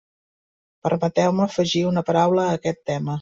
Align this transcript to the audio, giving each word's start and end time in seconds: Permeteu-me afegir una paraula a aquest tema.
Permeteu-me 0.87 1.43
afegir 1.45 1.83
una 1.91 2.05
paraula 2.09 2.47
a 2.47 2.57
aquest 2.61 2.81
tema. 2.93 3.07